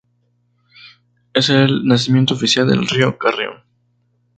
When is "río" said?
2.87-3.19